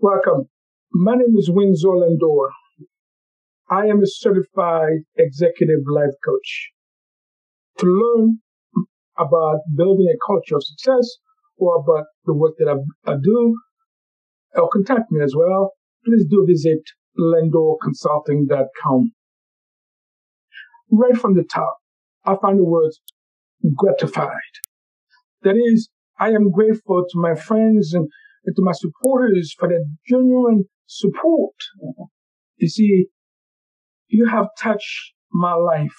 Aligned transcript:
Welcome. 0.00 0.48
My 0.92 1.16
name 1.16 1.34
is 1.36 1.50
Windsor 1.52 1.88
Lindor. 1.88 2.50
I 3.68 3.86
am 3.86 4.00
a 4.00 4.06
certified 4.06 5.00
executive 5.16 5.80
life 5.92 6.14
coach. 6.24 6.70
To 7.78 7.86
learn 7.86 8.38
about 9.18 9.58
building 9.76 10.06
a 10.06 10.16
culture 10.24 10.54
of 10.54 10.62
success 10.62 11.16
or 11.56 11.80
about 11.80 12.04
the 12.26 12.32
work 12.32 12.54
that 12.58 12.68
I, 12.68 13.10
I 13.10 13.16
do, 13.20 13.58
or 14.54 14.68
contact 14.68 15.10
me 15.10 15.20
as 15.20 15.34
well, 15.34 15.72
please 16.04 16.24
do 16.30 16.46
visit 16.46 16.82
lindorconsulting.com. 17.18 19.12
Right 20.92 21.16
from 21.16 21.34
the 21.34 21.42
top, 21.42 21.76
I 22.24 22.36
find 22.40 22.60
the 22.60 22.64
words 22.64 23.00
gratified. 23.74 24.30
That 25.42 25.56
is, 25.56 25.88
I 26.20 26.28
am 26.28 26.52
grateful 26.52 27.04
to 27.10 27.18
my 27.18 27.34
friends 27.34 27.94
and, 27.94 28.08
and 28.44 28.56
to 28.56 28.62
my 28.62 28.72
supporters 28.72 29.54
for 29.58 29.68
their 29.68 29.84
genuine 30.08 30.64
support. 30.86 31.54
You 32.56 32.68
see, 32.68 33.06
you 34.08 34.26
have 34.26 34.46
touched 34.58 35.12
my 35.32 35.54
life 35.54 35.98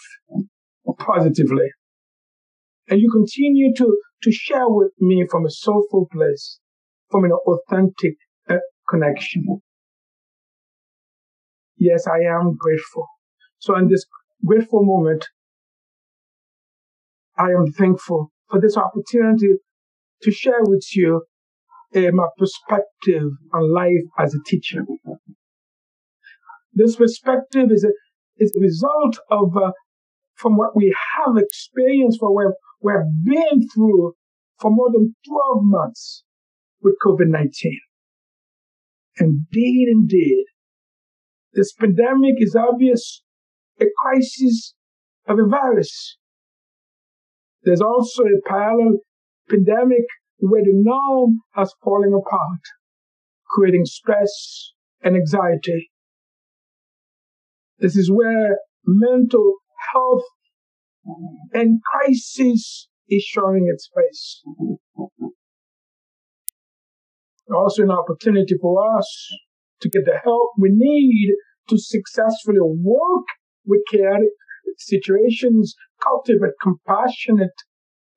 positively. 0.98 1.70
And 2.90 3.00
you 3.00 3.10
continue 3.12 3.74
to, 3.76 3.98
to 4.24 4.32
share 4.32 4.68
with 4.68 4.92
me 5.00 5.26
from 5.30 5.46
a 5.46 5.52
soulful 5.52 6.08
place, 6.12 6.60
from 7.12 7.24
an 7.24 7.32
authentic 7.32 8.16
uh, 8.50 8.58
connection. 8.90 9.62
Yes, 11.78 12.08
I 12.08 12.20
am 12.26 12.56
grateful. 12.58 13.08
So 13.60 13.78
in 13.78 13.88
this 13.88 14.06
grateful 14.46 14.84
moment, 14.84 15.28
I 17.38 17.52
am 17.52 17.72
thankful 17.72 18.32
for 18.50 18.60
this 18.60 18.76
opportunity 18.76 19.54
to 20.24 20.32
share 20.32 20.62
with 20.62 20.86
you 20.94 21.24
uh, 21.96 22.12
my 22.14 22.28
perspective 22.38 23.30
on 23.54 23.74
life 23.74 24.06
as 24.18 24.34
a 24.34 24.44
teacher. 24.46 24.82
This 26.74 26.96
perspective 26.96 27.68
is 27.72 27.84
a, 27.84 27.92
is 28.38 28.54
a 28.56 28.62
result 28.62 29.20
of 29.32 29.56
uh, 29.58 29.72
from 30.36 30.56
what 30.56 30.76
we 30.76 30.96
have 31.18 31.36
experienced, 31.38 32.22
what 32.22 32.36
we've, 32.36 32.56
we've 32.82 33.36
been 33.36 33.68
through 33.74 34.14
for 34.60 34.72
more 34.72 34.90
than 34.92 35.16
12 35.28 35.58
months 35.64 36.24
with 36.82 36.96
COVID-19. 37.06 37.50
Indeed, 39.20 39.88
indeed, 39.92 40.46
this 41.54 41.74
pandemic 41.74 42.36
is 42.38 42.56
obvious 42.56 43.24
a 43.82 43.86
crisis 44.02 44.76
of 45.28 45.40
a 45.40 45.48
virus. 45.48 46.18
There's 47.64 47.82
also 47.82 48.24
a 48.24 48.50
parallel 48.50 49.00
pandemic 49.50 50.06
where 50.40 50.64
the 50.64 50.74
norm 50.74 51.42
has 51.54 51.74
fallen 51.84 52.14
apart, 52.14 52.62
creating 53.48 53.86
stress 53.86 54.74
and 55.04 55.16
anxiety. 55.16 55.92
This 57.80 57.96
is 57.96 58.12
where 58.12 58.60
mental 58.86 59.56
health 59.94 60.24
and 61.54 61.80
crisis 61.84 62.88
is 63.08 63.24
showing 63.24 63.70
its 63.72 63.90
face. 63.96 64.44
Also 67.54 67.84
an 67.84 67.92
opportunity 67.92 68.56
for 68.62 68.98
us 68.98 69.28
to 69.82 69.90
get 69.90 70.06
the 70.06 70.20
help 70.24 70.52
we 70.58 70.70
need 70.72 71.36
to 71.70 71.78
successfully 71.78 72.60
work 72.62 73.26
with 73.66 73.82
chaotic 73.92 74.30
situations, 74.78 75.76
cultivate 76.02 76.54
compassionate, 76.62 77.56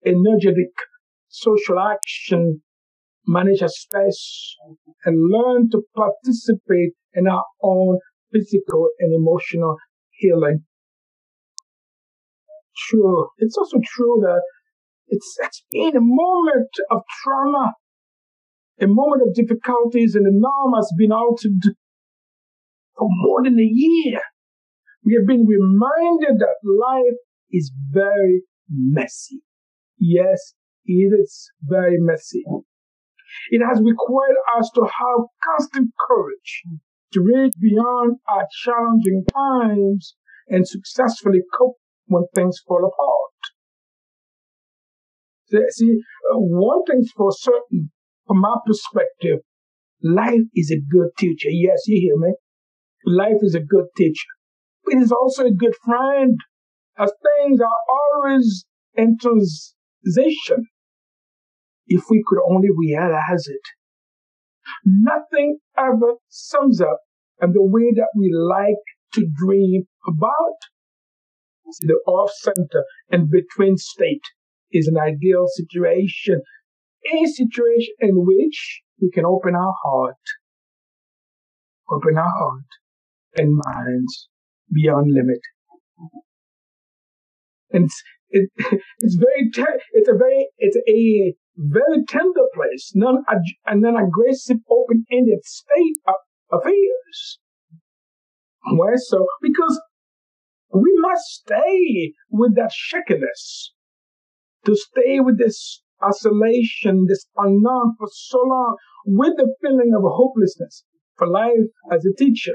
energetic 0.04 0.72
social 1.32 1.78
action, 1.80 2.62
manage 3.26 3.62
a 3.62 3.68
stress, 3.68 4.54
and 5.04 5.30
learn 5.30 5.70
to 5.70 5.82
participate 5.96 6.92
in 7.14 7.26
our 7.26 7.44
own 7.62 7.98
physical 8.32 8.90
and 9.00 9.14
emotional 9.14 9.76
healing. 10.10 10.64
True. 12.88 13.28
It's 13.38 13.56
also 13.56 13.78
true 13.94 14.18
that 14.22 14.42
it's, 15.08 15.36
it's 15.40 15.64
been 15.70 15.96
a 15.96 16.00
moment 16.00 16.70
of 16.90 17.02
trauma, 17.22 17.72
a 18.80 18.86
moment 18.86 19.22
of 19.26 19.34
difficulties, 19.34 20.14
and 20.14 20.26
the 20.26 20.32
norm 20.32 20.74
has 20.74 20.92
been 20.98 21.12
altered 21.12 21.76
for 22.96 23.08
more 23.08 23.42
than 23.42 23.58
a 23.58 23.70
year. 23.70 24.20
We 25.04 25.18
have 25.18 25.26
been 25.26 25.46
reminded 25.46 26.38
that 26.38 26.56
life 26.64 27.18
is 27.50 27.72
very 27.90 28.42
messy. 28.70 29.42
Yes, 29.98 30.54
it 30.86 31.12
is 31.20 31.50
very 31.62 31.96
messy. 31.98 32.44
It 33.50 33.62
has 33.66 33.80
required 33.82 34.36
us 34.58 34.70
to 34.74 34.82
have 34.82 35.26
constant 35.44 35.90
courage 36.08 36.62
to 37.12 37.20
reach 37.20 37.54
beyond 37.60 38.18
our 38.28 38.46
challenging 38.64 39.24
times 39.32 40.16
and 40.48 40.66
successfully 40.66 41.42
cope 41.56 41.76
when 42.06 42.24
things 42.34 42.58
fall 42.66 42.84
apart. 42.84 43.32
See, 45.70 46.00
uh, 46.32 46.38
one 46.38 46.84
thing's 46.84 47.10
for 47.14 47.30
certain, 47.32 47.90
from 48.26 48.40
my 48.40 48.56
perspective, 48.66 49.40
life 50.02 50.46
is 50.54 50.70
a 50.70 50.80
good 50.80 51.10
teacher. 51.18 51.50
Yes, 51.50 51.82
you 51.86 52.00
hear 52.00 52.16
me? 52.16 52.34
Life 53.04 53.42
is 53.42 53.54
a 53.54 53.60
good 53.60 53.86
teacher. 53.96 54.28
But 54.84 54.94
It 54.94 55.02
is 55.02 55.12
also 55.12 55.44
a 55.44 55.52
good 55.52 55.74
friend, 55.84 56.38
as 56.98 57.12
things 57.22 57.60
are 57.60 58.24
always 58.24 58.64
in 58.94 59.18
transition. 59.18 60.66
If 61.86 62.04
we 62.10 62.22
could 62.26 62.38
only 62.48 62.68
realize 62.76 63.46
it. 63.46 63.60
Nothing 64.84 65.58
ever 65.76 66.14
sums 66.28 66.80
up 66.80 67.00
in 67.42 67.52
the 67.52 67.62
way 67.62 67.92
that 67.94 68.08
we 68.16 68.32
like 68.32 68.82
to 69.14 69.26
dream 69.34 69.84
about. 70.06 70.58
The 71.80 72.00
off 72.06 72.30
center 72.32 72.84
and 73.10 73.30
between 73.30 73.76
state 73.76 74.22
is 74.72 74.88
an 74.88 74.98
ideal 74.98 75.46
situation, 75.48 76.42
a 77.12 77.26
situation 77.26 77.94
in 78.00 78.24
which 78.24 78.82
we 79.00 79.10
can 79.10 79.24
open 79.24 79.54
our 79.54 79.74
heart, 79.84 80.16
open 81.90 82.16
our 82.18 82.28
heart 82.28 82.66
and 83.36 83.60
minds 83.64 84.28
beyond 84.72 85.12
limit. 85.12 85.40
And 87.70 87.84
it's, 87.84 88.02
it, 88.30 88.50
it's 89.00 89.16
very, 89.16 89.50
te- 89.52 89.82
it's 89.92 90.08
a 90.08 90.14
very, 90.14 90.48
it's 90.58 90.76
a 90.76 91.34
very 91.56 92.04
tender 92.08 92.46
place, 92.54 92.92
non, 92.94 93.24
and 93.66 93.82
non 93.82 93.96
aggressive, 93.96 94.58
open 94.70 95.04
ended 95.10 95.44
state 95.44 95.96
of 96.06 96.14
affairs. 96.52 97.38
Why 98.64 98.92
so? 98.96 99.26
Because 99.40 99.80
we 100.72 100.90
must 100.98 101.24
stay 101.26 102.14
with 102.30 102.56
that 102.56 102.72
shakiness, 102.72 103.74
to 104.64 104.74
stay 104.74 105.20
with 105.20 105.38
this 105.38 105.82
isolation, 106.02 107.06
this 107.08 107.26
unknown 107.36 107.94
for 107.98 108.08
so 108.10 108.38
long, 108.38 108.76
with 109.04 109.36
the 109.36 109.54
feeling 109.60 109.92
of 109.94 110.02
hopelessness 110.04 110.84
for 111.16 111.28
life 111.28 111.68
as 111.90 112.04
a 112.06 112.14
teacher 112.16 112.54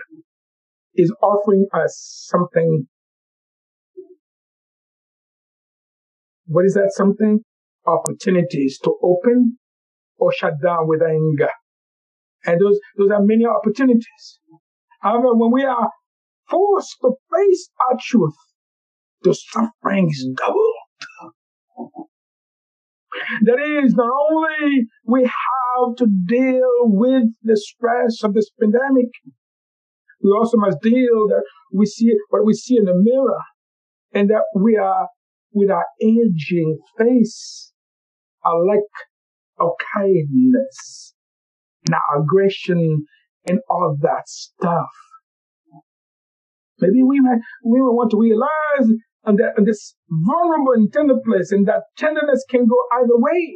is 0.96 1.14
offering 1.22 1.68
us 1.74 2.26
something. 2.28 2.88
What 6.48 6.66
is 6.66 6.74
that 6.74 6.92
something? 6.96 7.42
Opportunities 7.88 8.80
to 8.84 8.94
open 9.02 9.58
or 10.18 10.34
shut 10.34 10.54
down 10.62 10.88
with 10.88 11.02
anger. 11.02 11.52
And 12.46 12.60
those, 12.60 12.80
those 12.98 13.12
are 13.12 13.22
many 13.22 13.46
opportunities. 13.46 14.40
However, 15.02 15.34
when 15.36 15.52
we 15.52 15.64
are 15.64 15.90
forced 16.50 16.98
to 17.02 17.14
face 17.34 17.70
our 17.90 17.98
truth, 18.02 18.36
the 19.22 19.34
suffering 19.34 20.10
is 20.10 20.30
doubled. 20.36 20.74
That 23.44 23.60
is, 23.60 23.94
not 23.94 24.10
only 24.32 24.88
we 25.06 25.24
have 25.24 25.96
to 25.98 26.08
deal 26.28 26.70
with 26.84 27.24
the 27.42 27.58
stress 27.58 28.24
of 28.24 28.34
this 28.34 28.50
pandemic, 28.60 29.10
we 30.22 30.32
also 30.32 30.58
must 30.58 30.82
deal 30.82 31.28
that 31.28 31.44
we 31.74 31.86
see 31.86 32.12
what 32.30 32.46
we 32.46 32.54
see 32.54 32.78
in 32.78 32.86
the 32.86 32.96
mirror 32.96 33.42
and 34.14 34.30
that 34.30 34.44
we 34.56 34.78
are 34.78 35.08
with 35.52 35.70
our 35.70 35.86
aging 36.02 36.80
face, 36.98 37.74
our 38.44 38.66
lack 38.66 38.80
of 39.60 39.72
kindness 39.94 41.14
our 41.92 42.22
aggression 42.22 43.06
and 43.48 43.60
all 43.70 43.98
that 44.02 44.28
stuff. 44.28 44.90
Maybe 46.80 47.02
we 47.02 47.22
want 47.22 48.12
to 48.12 48.20
realize 48.20 48.90
that 49.26 49.64
this 49.66 49.96
vulnerable 50.10 50.74
and 50.74 50.92
tender 50.92 51.16
place 51.26 51.52
and 51.52 51.66
that 51.68 51.84
tenderness 51.98 52.46
can 52.50 52.68
go 52.68 52.76
either 52.94 53.18
way 53.18 53.56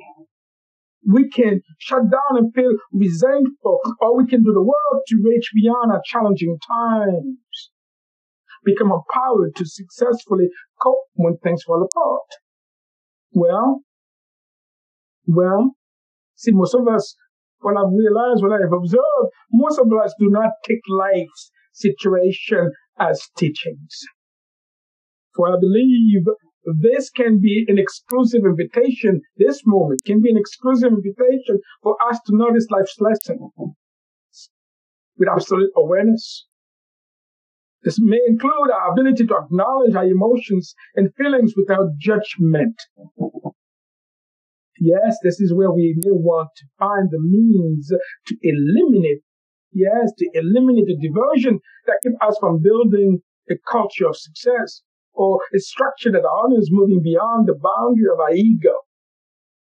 we 1.08 1.30
can 1.30 1.62
shut 1.80 2.04
down 2.12 2.38
and 2.38 2.54
feel 2.54 2.72
resentful, 2.94 3.80
or 4.00 4.18
we 4.18 4.28
can 4.28 4.44
do 4.44 4.54
the 4.54 4.62
work 4.62 5.04
to 5.08 5.22
reach 5.24 5.50
beyond 5.56 5.92
our 5.92 6.02
challenging 6.06 6.58
times. 6.68 7.72
Become 8.64 8.92
empowered 8.92 9.56
to 9.56 9.66
successfully 9.66 10.50
cope 10.80 11.08
when 11.14 11.38
things 11.38 11.64
fall 11.64 11.82
apart. 11.82 12.28
Well, 13.34 13.82
well, 15.36 15.72
see, 16.36 16.52
most 16.52 16.76
of 16.76 16.88
us 16.88 17.16
what 17.62 17.78
I've 17.78 17.94
realized, 17.94 18.42
what 18.44 18.54
I've 18.54 18.74
observed, 18.74 19.30
most 19.54 19.80
of 19.80 19.88
us 20.04 20.14
do 20.20 20.30
not 20.30 20.50
take 20.68 20.82
life's 20.90 21.52
situation 21.74 22.72
as 23.00 23.30
teachings. 23.38 24.00
For 25.36 25.48
I 25.48 25.56
believe 25.60 26.24
this 26.82 27.10
can 27.10 27.40
be 27.40 27.66
an 27.68 27.80
exclusive 27.80 28.42
invitation. 28.46 29.22
This 29.38 29.62
moment 29.66 30.02
can 30.06 30.22
be 30.22 30.30
an 30.30 30.38
exclusive 30.38 30.92
invitation 30.92 31.60
for 31.82 31.96
us 32.10 32.20
to 32.28 32.36
notice 32.36 32.68
life's 32.70 32.98
lesson 33.00 33.50
with 35.18 35.30
absolute 35.30 35.72
awareness. 35.76 36.48
This 37.84 37.98
may 38.00 38.20
include 38.28 38.70
our 38.72 38.92
ability 38.92 39.26
to 39.26 39.38
acknowledge 39.38 39.96
our 39.96 40.06
emotions 40.06 40.76
and 40.96 41.14
feelings 41.16 41.54
without 41.56 41.98
judgment. 41.98 42.76
Yes, 44.84 45.20
this 45.22 45.40
is 45.40 45.54
where 45.54 45.72
we 45.72 45.94
may 46.04 46.10
want 46.10 46.50
to 46.58 46.66
find 46.80 47.08
the 47.12 47.20
means 47.22 47.94
to 48.26 48.36
eliminate, 48.42 49.22
yes, 49.72 50.12
to 50.18 50.30
eliminate 50.34 50.88
the 50.88 50.98
diversion 51.08 51.60
that 51.86 52.00
keep 52.02 52.14
us 52.20 52.36
from 52.40 52.64
building 52.64 53.22
a 53.52 53.54
culture 53.72 54.08
of 54.08 54.18
success 54.18 54.82
or 55.14 55.40
a 55.56 55.60
structure 55.60 56.12
that 56.12 56.26
honors 56.26 56.70
moving 56.72 57.04
beyond 57.04 57.48
the 57.48 57.54
boundary 57.54 58.10
of 58.12 58.20
our 58.20 58.34
ego 58.34 58.74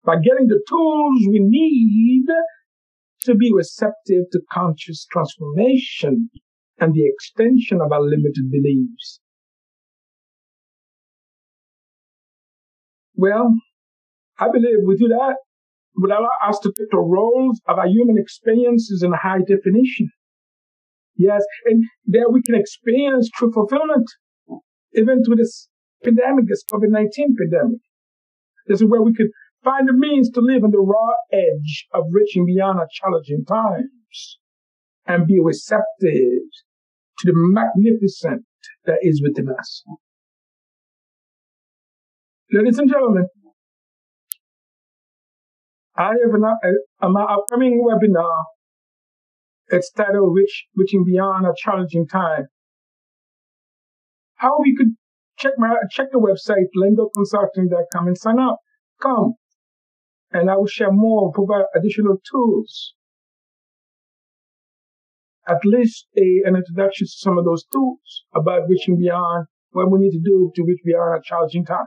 by 0.05 0.17
getting 0.17 0.49
the 0.49 0.63
tools 0.69 1.27
we 1.31 1.41
need 1.41 2.27
to 3.23 3.35
be 3.35 3.51
receptive 3.55 4.25
to 4.33 4.43
conscious 4.53 5.07
transformation 5.11 6.29
and 6.79 6.93
the 6.93 7.07
extension 7.07 7.81
of 7.81 7.91
our 7.91 8.03
limited 8.03 8.51
beliefs. 8.51 9.21
Well, 13.15 13.55
I 14.38 14.49
believe 14.50 14.85
we 14.85 14.97
do 14.97 15.09
that 15.09 15.37
would 15.97 16.11
allow 16.11 16.29
us 16.47 16.59
to 16.61 16.73
the 16.77 16.99
roles 16.99 17.61
of 17.67 17.79
our 17.79 17.88
human 17.88 18.17
experiences 18.19 19.03
in 19.03 19.12
high 19.12 19.41
definition. 19.47 20.11
Yes, 21.17 21.43
and 21.65 21.85
there 22.05 22.29
we 22.29 22.43
can 22.43 22.55
experience 22.55 23.31
true 23.31 23.50
fulfillment, 23.50 24.06
even 24.94 25.25
through 25.25 25.37
this 25.37 25.69
pandemic, 26.05 26.49
this 26.49 26.65
COVID-19 26.71 27.09
pandemic. 27.38 27.81
This 28.67 28.83
is 28.83 28.87
where 28.87 29.00
we 29.00 29.15
could 29.15 29.29
find 29.65 29.88
the 29.88 29.94
means 29.94 30.31
to 30.31 30.41
live 30.41 30.65
on 30.65 30.71
the 30.71 30.79
raw 30.79 31.15
edge 31.32 31.87
of 31.94 32.05
reaching 32.11 32.44
beyond 32.44 32.79
our 32.79 32.89
challenging 32.93 33.44
times 33.47 34.39
and 35.06 35.27
be 35.27 35.41
receptive 35.43 36.43
to 37.19 37.25
the 37.25 37.32
magnificent 37.35 38.44
that 38.85 38.99
is 39.00 39.23
within 39.23 39.49
us. 39.49 39.82
Ladies 42.53 42.79
and 42.79 42.91
gentlemen, 42.91 43.27
I 45.96 46.08
have 46.08 46.34
an, 46.34 46.44
uh, 46.44 47.08
my 47.08 47.22
upcoming 47.22 47.82
webinar. 47.84 48.44
It's 49.69 49.90
titled 49.90 50.34
Reach, 50.34 50.66
Reaching 50.76 51.04
Beyond 51.04 51.46
a 51.46 51.54
Challenging 51.56 52.06
Time. 52.06 52.46
How 54.37 54.58
we 54.60 54.76
could 54.76 54.94
check 55.38 55.52
my 55.56 55.75
check 55.90 56.08
the 56.12 56.19
website 56.19 56.69
lindorconsulting.com 56.76 58.06
and 58.06 58.19
sign 58.19 58.38
up. 58.38 58.58
Come, 59.02 59.34
and 60.31 60.50
I 60.50 60.56
will 60.56 60.66
share 60.66 60.93
more, 60.93 61.32
provide 61.32 61.64
additional 61.75 62.19
tools 62.31 62.94
at 65.48 65.64
least 65.64 66.06
a, 66.16 66.43
an 66.44 66.56
introduction 66.56 67.06
to 67.06 67.12
some 67.12 67.38
of 67.38 67.44
those 67.44 67.64
tools 67.72 68.25
about 68.34 68.69
reaching 68.69 68.98
beyond 68.98 69.46
what 69.70 69.90
we 69.90 69.98
need 70.00 70.10
to 70.10 70.22
do 70.22 70.50
to 70.54 70.64
reach 70.66 70.81
beyond 70.84 71.10
our 71.10 71.22
challenging 71.25 71.64
times. 71.64 71.87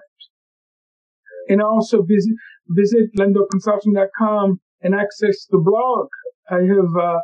And 1.49 1.61
also 1.61 2.03
visit, 2.03 2.35
visit 2.67 3.09
lindorconsulting.com 3.17 4.61
and 4.81 4.95
access 4.95 5.45
the 5.49 5.57
blog. 5.57 6.07
I 6.49 6.61
have, 6.61 6.95
uh, 6.95 7.19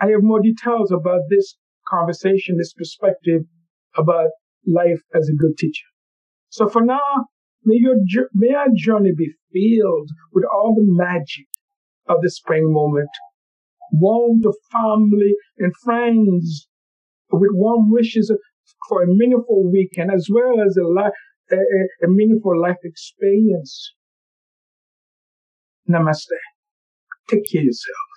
I 0.00 0.10
have 0.10 0.22
more 0.22 0.40
details 0.40 0.92
about 0.92 1.20
this 1.30 1.56
conversation, 1.88 2.58
this 2.58 2.74
perspective 2.74 3.42
about 3.96 4.30
life 4.66 5.00
as 5.14 5.28
a 5.28 5.36
good 5.36 5.56
teacher. 5.56 5.86
So 6.50 6.68
for 6.68 6.82
now, 6.84 7.26
may 7.64 7.76
your, 7.76 7.94
may 8.34 8.54
our 8.54 8.66
journey 8.74 9.12
be 9.16 9.32
filled 9.52 10.10
with 10.32 10.44
all 10.52 10.74
the 10.74 10.84
magic 10.84 11.46
of 12.08 12.20
the 12.22 12.30
spring 12.30 12.72
moment 12.72 13.08
warm 13.92 14.40
the 14.40 14.54
family 14.72 15.34
and 15.58 15.72
friends 15.84 16.66
with 17.30 17.50
warm 17.52 17.90
wishes 17.90 18.32
for 18.88 19.02
a 19.02 19.06
meaningful 19.06 19.70
weekend 19.70 20.10
as 20.10 20.28
well 20.30 20.60
as 20.66 20.76
a, 20.76 20.86
life, 20.86 21.12
a, 21.52 21.56
a, 21.56 22.06
a 22.06 22.08
meaningful 22.08 22.60
life 22.60 22.78
experience. 22.84 23.94
Namaste. 25.88 26.38
Take 27.28 27.44
care 27.50 27.62
of 27.62 27.66
yourself. 27.66 28.11